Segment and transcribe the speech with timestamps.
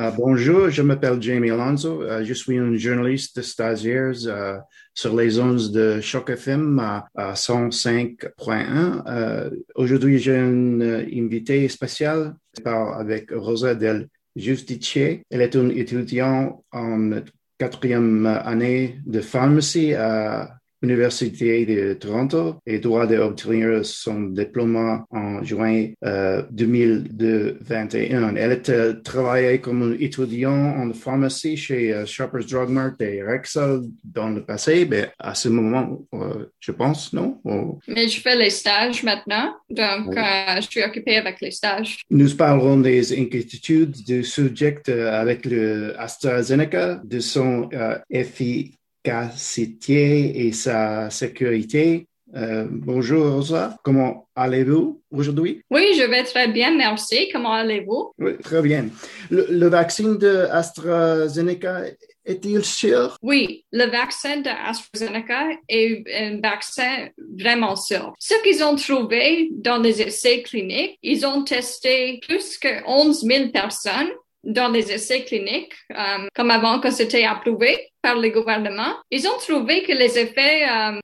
[0.00, 2.04] Uh, bonjour, je m'appelle Jamie Alonso.
[2.04, 4.60] Uh, je suis un journaliste stagiaire uh,
[4.94, 9.50] sur les ondes de Choc FM à, à 105.1.
[9.74, 14.06] Aujourd'hui, j'ai une invitée spéciale avec Rosa Del
[14.36, 15.20] Justice.
[15.30, 17.10] Elle est une étudiante en
[17.58, 25.88] quatrième année de pharmacie à Université de Toronto et doit d'obtenir son diplôme en juin
[26.04, 28.36] euh, 2021.
[28.36, 34.28] Elle a travaillé comme étudiant en pharmacie chez euh, Shoppers Drug Mart et Rexall dans
[34.28, 37.40] le passé, mais à ce moment, euh, je pense, non?
[37.86, 42.02] Mais je fais les stages maintenant, donc euh, je suis occupée avec les stages.
[42.10, 47.68] Nous parlerons des inquiétudes du sujet avec le AstraZeneca, de son
[48.10, 52.06] efficacité efficacité et sa sécurité.
[52.36, 55.62] Euh, bonjour Rosa, comment allez-vous aujourd'hui?
[55.70, 57.30] Oui, je vais très bien, merci.
[57.32, 58.12] Comment allez-vous?
[58.18, 58.88] Oui, très bien.
[59.30, 61.84] Le, vaccin de AstraZeneca
[62.26, 63.16] est-il sûr?
[63.22, 68.12] Oui, le vaccin de AstraZeneca est un vaccin vraiment sûr.
[68.18, 73.48] Ce qu'ils ont trouvé dans les essais cliniques, ils ont testé plus que 11 000
[73.48, 74.10] personnes
[74.48, 79.38] dans les essais cliniques, euh, comme avant que c'était approuvé par le gouvernement, ils ont
[79.38, 80.98] trouvé que les effets euh,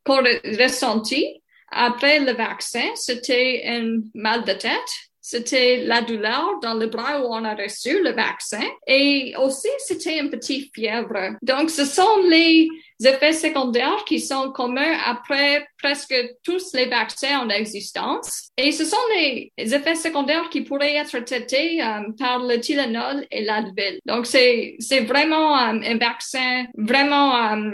[0.59, 4.93] ressentis après le vaccin, c'était un mal de tête,
[5.27, 10.19] c'était la douleur dans le bras où on a reçu le vaccin et aussi c'était
[10.19, 11.39] une petite fièvre.
[11.41, 12.69] Donc, ce sont les
[13.03, 18.51] effets secondaires qui sont communs après presque tous les vaccins en existence.
[18.59, 23.45] Et ce sont les effets secondaires qui pourraient être traités euh, par le Tylenol et
[23.45, 24.01] l'Advil.
[24.05, 27.71] Donc, c'est, c'est vraiment euh, un vaccin vraiment euh,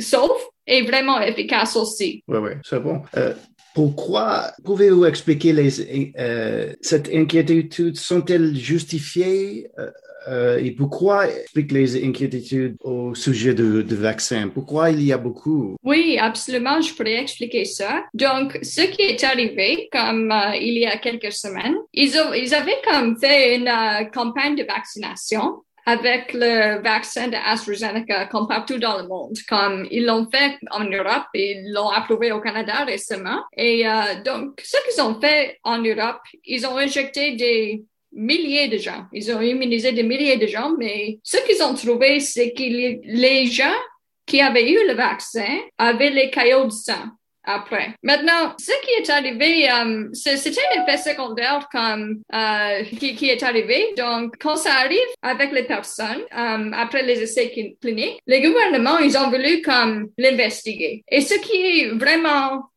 [0.00, 2.24] sauf et vraiment efficace aussi.
[2.26, 3.02] Oui, oui, c'est bon.
[3.74, 9.90] Pourquoi pouvez-vous expliquer les, euh, cette inquiétude sont-elles justifiées euh,
[10.26, 14.48] euh, et pourquoi expliquent les inquiétudes au sujet de vaccins?
[14.48, 15.76] Pourquoi il y a beaucoup?
[15.84, 18.04] Oui, absolument, je pourrais expliquer ça.
[18.12, 22.80] Donc, ce qui est arrivé, comme il y a quelques semaines, ils, ont, ils avaient
[22.84, 23.70] comme fait une
[24.12, 30.04] campagne de vaccination avec le vaccin de AstraZeneca comme partout dans le monde, comme ils
[30.04, 33.40] l'ont fait en Europe ils l'ont approuvé au Canada récemment.
[33.56, 38.76] Et euh, donc, ce qu'ils ont fait en Europe, ils ont injecté des milliers de
[38.76, 39.06] gens.
[39.14, 43.46] Ils ont immunisé des milliers de gens, mais ce qu'ils ont trouvé, c'est que les
[43.46, 43.78] gens
[44.26, 47.06] qui avaient eu le vaccin avaient les caillots de sang
[47.48, 47.94] après.
[48.02, 53.42] Maintenant, ce qui est arrivé, um, c'était un effet secondaire comme euh, qui, qui, est
[53.42, 53.94] arrivé.
[53.96, 57.50] Donc, quand ça arrive avec les personnes um, après les essais
[57.80, 61.02] cliniques, les gouvernements ils ont voulu comme l'investiguer.
[61.08, 62.70] Et ce qui est vraiment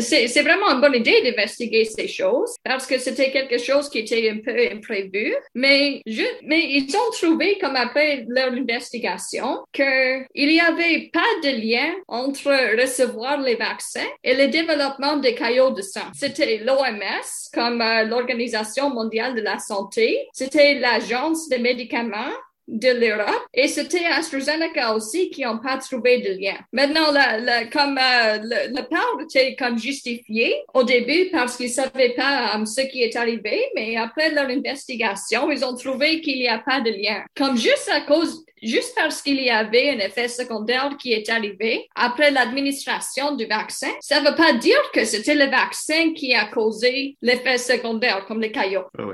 [0.00, 4.30] c'est vraiment une bonne idée d'investiguer ces choses parce que c'était quelque chose qui était
[4.30, 5.34] un peu imprévu.
[5.54, 11.50] Mais, je, mais ils ont trouvé, comme après leur investigation, qu'il n'y avait pas de
[11.50, 12.50] lien entre
[12.80, 16.10] recevoir les vaccins et le développement des caillots de sang.
[16.14, 20.28] C'était l'OMS, comme euh, l'Organisation mondiale de la santé.
[20.32, 22.32] C'était l'Agence des médicaments
[22.68, 26.56] de l'Europe et c'était AstraZeneca aussi qui n'ont pas trouvé de lien.
[26.72, 32.14] Maintenant, la, comme euh, le, le part était comme justifié au début parce qu'ils savaient
[32.16, 36.48] pas um, ce qui est arrivé, mais après leur investigation, ils ont trouvé qu'il n'y
[36.48, 37.24] a pas de lien.
[37.36, 41.88] Comme juste à cause juste parce qu'il y avait un effet secondaire qui est arrivé
[41.94, 46.46] après l'administration du vaccin, ça ne veut pas dire que c'était le vaccin qui a
[46.46, 48.86] causé l'effet secondaire, comme les caillots.
[48.98, 49.04] Ah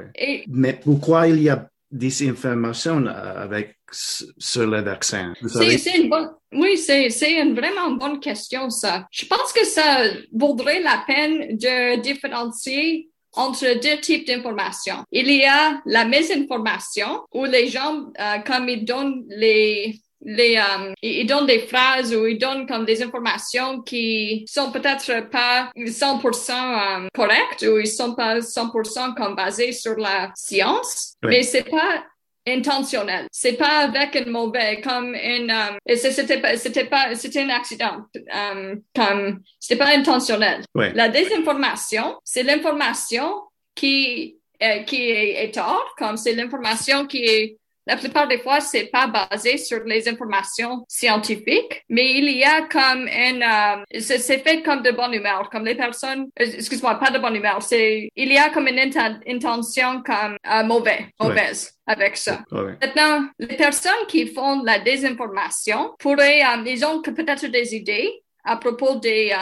[0.48, 5.32] mais pourquoi il y a des informations euh, avec sur le vaccin?
[5.46, 9.06] C'est une bonne, oui, c'est une vraiment bonne question, ça.
[9.10, 15.04] Je pense que ça vaudrait la peine de différencier entre deux types d'informations.
[15.12, 20.92] Il y a la mésinformation où les gens, euh, comme ils donnent les les, um,
[21.02, 26.52] ils donnent des phrases ou ils donnent comme des informations qui sont peut-être pas 100%
[26.52, 32.04] um, correctes ou ils sont pas 100% comme basées sur la science, mais c'est pas
[32.44, 33.26] intentionnel.
[33.30, 38.06] C'est pas avec un mauvais, comme une, um, c'était pas, c'était pas, c'était un accident,
[38.32, 40.62] um, comme, c'était pas intentionnel.
[40.74, 43.42] La désinformation, c'est l'information
[43.76, 48.60] qui, euh, qui est, est tort, comme c'est l'information qui est la plupart des fois,
[48.60, 54.38] c'est pas basé sur les informations scientifiques, mais il y a comme une, euh, c'est
[54.38, 58.08] fait comme de bonne humeur, comme les personnes, euh, excuse-moi, pas de bonne humeur, c'est,
[58.16, 61.72] il y a comme une intention comme euh, mauvais, mauvaise.
[61.86, 62.40] avec ça.
[62.50, 68.10] Maintenant, les personnes qui font la désinformation pourraient, euh, ils ont peut-être des idées
[68.44, 69.34] à propos des,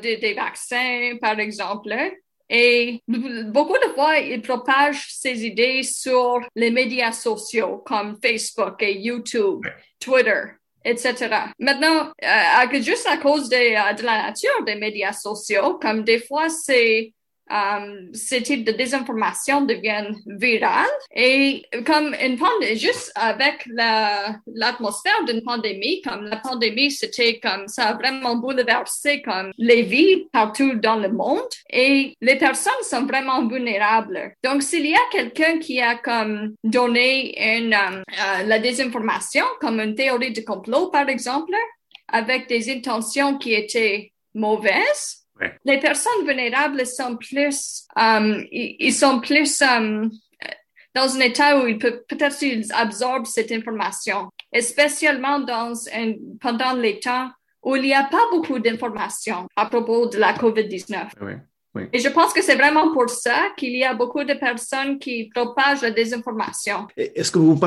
[0.00, 1.94] des, des vaccins, par exemple,
[2.52, 8.98] Et beaucoup de fois, il propage ses idées sur les médias sociaux comme Facebook et
[8.98, 9.64] YouTube,
[10.00, 10.42] Twitter,
[10.84, 11.14] etc.
[11.60, 16.18] Maintenant, euh, juste à cause de, euh, de la nature des médias sociaux, comme des
[16.18, 17.12] fois c'est
[17.50, 23.66] euh, ce type de désinformation devient viral et comme une pandémie, juste avec
[24.54, 30.28] l'atmosphère d'une pandémie, comme la pandémie, c'était comme ça a vraiment bouleversé comme les vies
[30.32, 34.34] partout dans le monde et les personnes sont vraiment vulnérables.
[34.44, 39.80] Donc, s'il y a quelqu'un qui a comme donné une, euh, euh, la désinformation comme
[39.80, 41.52] une théorie de complot, par exemple,
[42.08, 45.19] avec des intentions qui étaient mauvaises,
[45.64, 50.10] les personnes vulnérables sont plus, um, ils, sont plus um,
[50.94, 56.74] dans un état où ils peuvent, peut-être ils absorbent cette information, spécialement dans un, pendant
[56.74, 57.30] les temps
[57.62, 61.08] où il n'y a pas beaucoup d'informations à propos de la COVID-19.
[61.74, 61.84] Oui.
[61.92, 65.30] Et je pense que c'est vraiment pour ça qu'il y a beaucoup de personnes qui
[65.32, 66.88] propagent la désinformation.
[66.96, 67.58] Est-ce que vous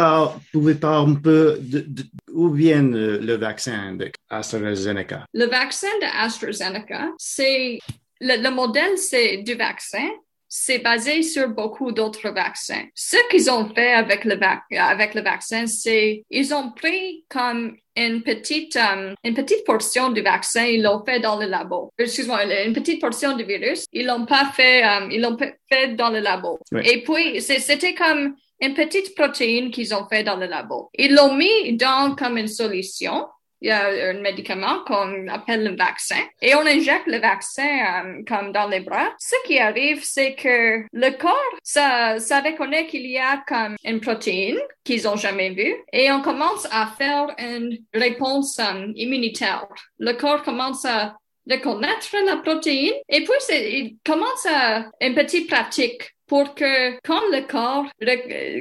[0.51, 3.97] pouvez parler un peu d'où vient le, vaccin
[4.29, 5.25] d'AstraZeneca?
[5.33, 7.79] Le vaccin d'AstraZeneca, c'est
[8.19, 10.09] le, modèle c'est du vaccin,
[10.55, 12.83] c'est basé sur beaucoup d'autres vaccins.
[12.94, 14.39] Ce qu'ils ont fait avec le,
[14.77, 20.21] avec le vaccin, c'est ils ont pris comme une petite, um, une petite portion du
[20.21, 21.91] vaccin, ils l'ont fait dans le labo.
[21.97, 25.38] Excuse-moi, une petite portion du virus, ils l'ont pas fait, um, ils l'ont
[25.71, 26.59] fait dans le labo.
[26.83, 30.91] Et puis, c'était comme une petite protéine qu'ils ont fait dans le labo.
[31.00, 33.25] Ils l'ont mis dans comme une solution
[33.63, 38.21] il y a un médicament qu'on appelle le vaccin et on injecte le vaccin euh,
[38.27, 39.07] comme dans les bras.
[39.18, 41.33] Ce qui arrive, c'est que le corps,
[41.63, 46.21] ça, ça reconnaît qu'il y a comme une protéine qu'ils ont jamais vue et on
[46.21, 49.65] commence à faire une réponse euh, immunitaire.
[49.98, 51.15] Le corps commence à
[51.50, 57.48] reconnaître la protéine et puis il commence à une petite pratique pour que quand le
[57.48, 57.86] corps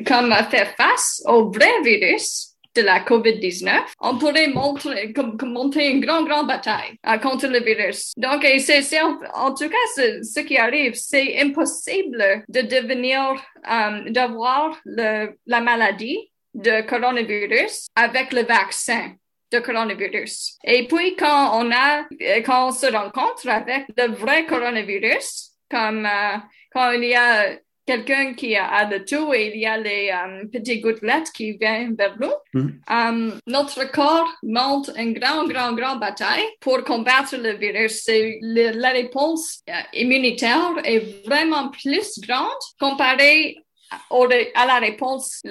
[0.07, 3.71] comme fait face au vrai virus, de la COVID-19,
[4.01, 8.13] on pourrait monter, monter une grande, grande bataille contre le virus.
[8.17, 9.87] Donc, c'est, en, en, tout cas
[10.23, 10.95] ce, qui arrive.
[10.95, 13.35] C'est impossible de devenir,
[13.71, 16.19] euh, d'avoir la maladie
[16.55, 19.13] de coronavirus avec le vaccin
[19.53, 20.57] de coronavirus.
[20.65, 22.05] Et puis, quand on a,
[22.45, 26.37] quand on se rencontre avec le vrai coronavirus, comme euh,
[26.73, 30.49] quand il y a quelqu'un qui a le tout et il y a les um,
[30.50, 32.32] petites gouttelettes qui viennent vers nous.
[32.55, 32.69] Mm.
[32.88, 38.05] Um, notre corps monte une grande, grande, grande bataille pour combattre le virus.
[38.08, 42.49] Le, la réponse euh, immunitaire est vraiment plus grande
[42.79, 43.56] comparée
[44.55, 45.43] à la réponse,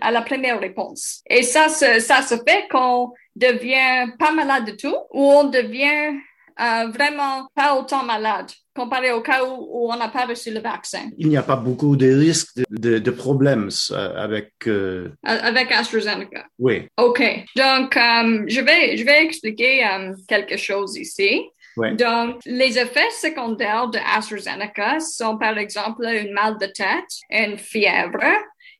[0.00, 1.22] à la première réponse.
[1.28, 6.16] Et ça, ça se fait qu'on devient pas malade du tout ou on devient
[6.60, 11.10] euh, vraiment pas autant malade comparé au cas où, on n'a pas reçu le vaccin.
[11.18, 14.52] Il n'y a pas beaucoup de risques de, de, problèmes euh, avec...
[14.66, 16.46] Euh, avec AstraZeneca.
[16.58, 16.88] Oui.
[16.96, 17.20] OK.
[17.56, 19.86] Donc, je, vais, je vais expliquer
[20.28, 21.42] quelque chose ici.
[21.76, 28.22] Donc, les effets secondaires de AstraZeneca sont par exemple une mal de tête, une fièvre,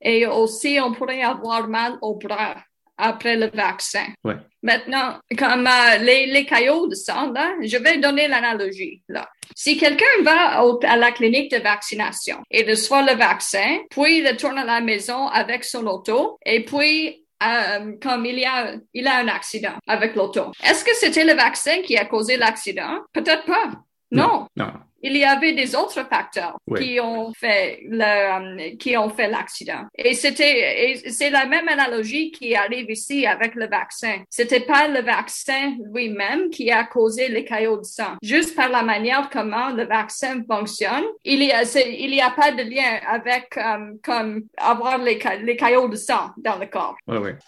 [0.02, 2.56] et aussi on pourrait avoir mal au bras
[3.00, 4.06] après le vaccin.
[4.24, 4.36] Ouais.
[4.62, 9.02] Maintenant, comme euh, les, les caillots de sang, là, je vais donner l'analogie.
[9.08, 9.28] Là.
[9.54, 14.64] Si quelqu'un va à la clinique de vaccination et reçoit le vaccin, puis retourne à
[14.64, 19.28] la maison avec son auto, et puis euh, comme il y a, il a un
[19.28, 20.52] accident avec l'auto.
[20.62, 23.00] Est-ce que c'était le vaccin qui a causé l'accident?
[23.12, 23.70] Peut-être pas.
[24.10, 24.46] Non.
[24.56, 29.86] non il y avait des autres facteurs qui ont fait le, qui ont fait l'accident.
[29.96, 34.22] Et c'était, c'est la même analogie qui arrive ici avec le vaccin.
[34.28, 38.16] C'était pas le vaccin lui-même qui a causé les caillots de sang.
[38.22, 42.52] Juste par la manière comment le vaccin fonctionne, il y a, il y a pas
[42.52, 46.96] de lien avec, um, comme avoir les, les caillots de sang dans le corps.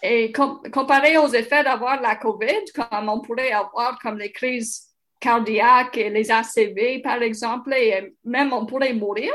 [0.01, 4.92] Et comparé aux effets d'avoir la COVID, comme on pourrait avoir comme les crises
[5.23, 9.33] cardiaques et les ACV, par exemple, et même on pourrait mourir.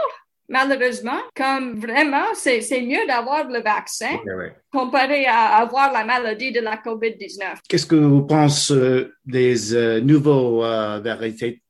[0.50, 4.14] Malheureusement, comme vraiment, c'est mieux d'avoir le vaccin
[4.72, 7.58] comparé à avoir la maladie de la COVID-19.
[7.68, 11.60] Qu'est-ce que vous pensez euh, des euh, nouveaux euh, vérités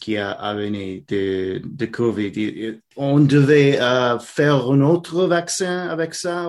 [0.00, 2.80] qui a, à venir de, de COVID?
[2.96, 3.78] On devait
[4.20, 6.48] faire un autre vaccin avec ça?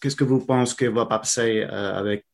[0.00, 2.24] Qu'est-ce que vous pensez que va passer avec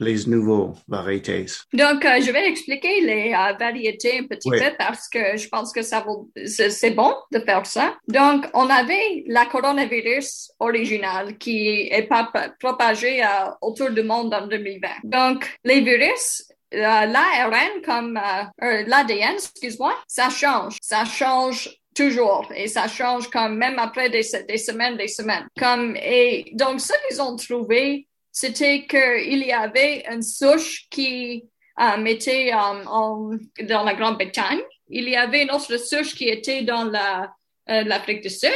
[0.00, 1.46] les nouveaux variétés.
[1.72, 5.72] Donc, euh, je vais expliquer les euh, variétés un petit peu parce que je pense
[5.72, 7.96] que ça vaut, c'est bon de faire ça.
[8.08, 14.46] Donc, on avait la coronavirus originale qui est pas propagée euh, autour du monde en
[14.46, 14.88] 2020.
[15.04, 20.76] Donc, les virus l'ARN comme euh, l'ADN, excuse-moi, ça change.
[20.80, 25.46] Ça change toujours et ça change comme même après des, des semaines, des semaines.
[25.58, 31.44] Comme et donc ce qu'ils ont trouvé, c'était qu'il y avait une souche qui
[31.76, 34.60] um, était um, dans la Grande-Bretagne.
[34.88, 37.32] Il y avait une autre souche qui était dans la
[37.68, 38.50] l'Afrique du Sud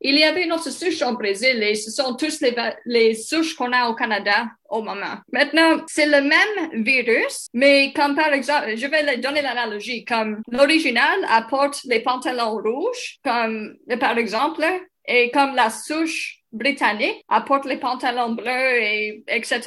[0.00, 2.54] il y avait une autre souche au Brésil et ce sont tous les,
[2.84, 5.16] les souches qu'on a au Canada au moment.
[5.32, 11.18] Maintenant, c'est le même virus, mais comme par exemple, je vais donner l'analogie, comme l'original
[11.28, 14.64] apporte les pantalons rouges, comme par exemple,
[15.06, 19.60] et comme la souche britannique apporte les pantalons bleus et etc.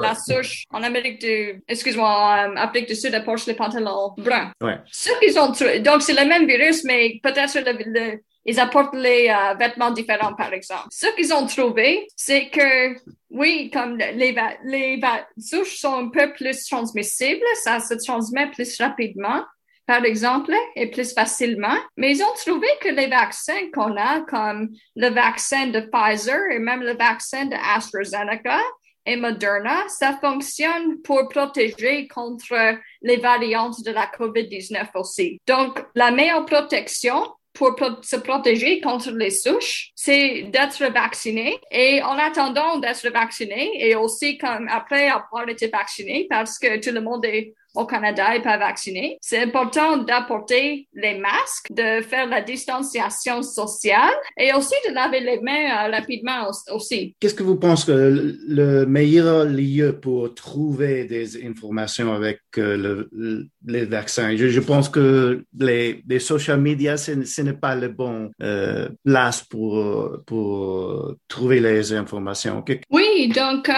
[0.00, 4.52] La souche en Amérique du, excuse-moi, en Afrique du Sud apporte les pantalons bruns.
[4.60, 4.78] Ouais.
[4.90, 5.48] Ce qu'ils ont,
[5.80, 10.52] donc c'est le même virus, mais peut-être le ils apportent les euh, vêtements différents, par
[10.52, 10.88] exemple.
[10.90, 12.94] Ce qu'ils ont trouvé, c'est que,
[13.30, 15.00] oui, comme les, les
[15.38, 19.44] souches sont un peu plus transmissibles, ça se transmet plus rapidement,
[19.86, 21.76] par exemple, et plus facilement.
[21.96, 26.58] Mais ils ont trouvé que les vaccins qu'on a, comme le vaccin de Pfizer et
[26.58, 28.60] même le vaccin de AstraZeneca,
[29.06, 35.38] et Moderna, ça fonctionne pour protéger contre les variantes de la COVID-19 aussi.
[35.46, 41.58] Donc, la meilleure protection, pour se protéger contre les souches, c'est d'être vacciné.
[41.70, 46.92] Et en attendant d'être vacciné, et aussi comme après avoir été vacciné, parce que tout
[46.92, 49.18] le monde est au Canada et pas vacciné.
[49.20, 55.40] C'est important d'apporter les masques, de faire la distanciation sociale et aussi de laver les
[55.40, 57.14] mains euh, rapidement aussi.
[57.20, 63.48] Qu'est-ce que vous pensez que le meilleur lieu pour trouver des informations avec euh, le,
[63.66, 64.34] les vaccins?
[64.36, 70.22] Je, pense que les, les social media, ce, n'est pas le bon euh, place pour,
[70.26, 72.64] pour trouver les informations.
[72.90, 73.70] Oui, donc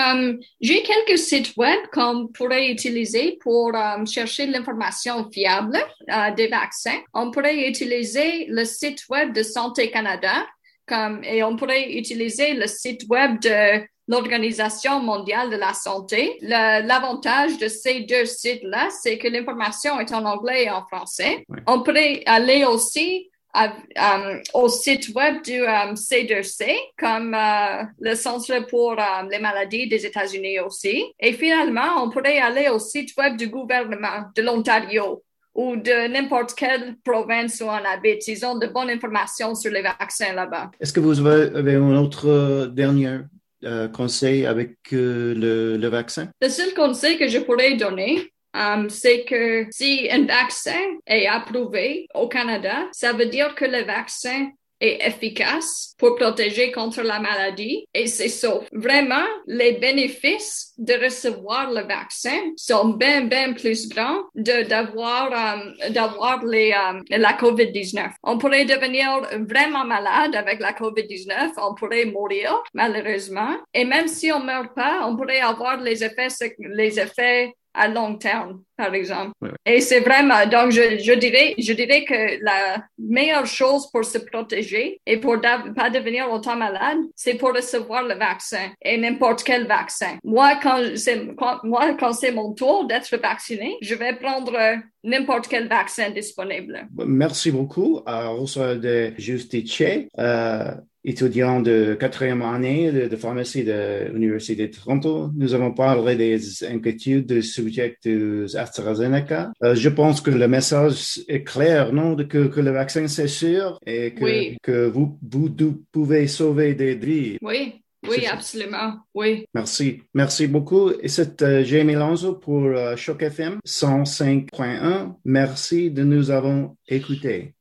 [0.61, 5.78] j'ai quelques sites web qu'on pourrait utiliser pour euh, chercher l'information fiable
[6.11, 10.47] euh, des vaccins, on pourrait utiliser le site web de Santé Canada
[10.87, 16.38] comme, et on pourrait utiliser le site web de l'Organisation mondiale de la santé.
[16.40, 21.45] L'avantage de ces deux sites-là, c'est que l'information est en anglais et en français.
[21.66, 28.67] On pourrait aller aussi Um, au site web du um, C2C, comme euh, le Centre
[28.67, 31.05] pour um, les maladies des États-Unis aussi.
[31.19, 35.23] Et finalement, on pourrait aller au site web du gouvernement de l'Ontario
[35.55, 38.29] ou de n'importe quelle province où on habite.
[38.29, 40.71] Ils ont de bonnes informations sur les vaccins là-bas.
[40.79, 43.21] Est-ce que vous avez un autre euh, dernier
[43.65, 46.29] euh, conseil avec le, le vaccin?
[46.43, 52.09] Le seul conseil que je pourrais donner, Um, c'est que si un vaccin est approuvé
[52.15, 57.87] au Canada, ça veut dire que le vaccin est efficace pour protéger contre la maladie
[57.95, 58.67] et c'est sauf.
[58.73, 65.75] Vraiment, les bénéfices de recevoir le vaccin sont bien, bien plus grands de, d'avoir, um,
[65.91, 68.11] d'avoir um, la COVID-19.
[68.23, 73.57] On pourrait devenir vraiment malade avec la COVID-19, on pourrait mourir, malheureusement.
[73.73, 78.16] Et même si on meurt pas, on pourrait avoir les effets, les effets à long
[78.16, 79.33] terme, par exemple.
[79.64, 84.18] Et c'est vraiment, donc je, je, dirais, je dirais que la meilleure chose pour se
[84.18, 89.42] protéger et pour ne pas devenir autant malade, c'est pour recevoir le vaccin et n'importe
[89.45, 90.18] quel vaccin.
[90.25, 91.23] Moi, quand c'est,
[91.64, 94.56] moi, quand c'est mon tour d'être vacciné, je vais prendre
[95.04, 96.88] n'importe quel vaccin disponible.
[97.06, 99.83] Merci beaucoup Rosa de Justice.
[100.18, 100.73] Euh,
[101.07, 105.31] étudiant de quatrième année de, pharmacie de l'Université de Toronto.
[105.37, 109.53] Nous avons parlé des inquiétudes du sujet de AstraZeneca.
[109.63, 113.79] Euh, je pense que le message est clair, non, que, que le vaccin c'est sûr
[113.87, 115.49] et que, que vous, vous,
[115.93, 117.39] pouvez sauver des vies.
[117.41, 117.81] Oui.
[118.09, 119.01] Oui, absolument.
[119.15, 119.47] Oui.
[119.55, 120.03] Merci.
[120.15, 120.91] Merci beaucoup.
[121.01, 125.15] Et c'est euh, Jamie Lanzo pour euh, Choc FM 105.1.
[125.25, 127.55] Merci de nous avoir écoutés.